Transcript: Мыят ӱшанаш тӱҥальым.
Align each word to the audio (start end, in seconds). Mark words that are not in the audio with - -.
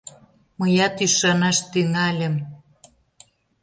Мыят 0.57 0.95
ӱшанаш 1.05 1.57
тӱҥальым. 1.71 2.35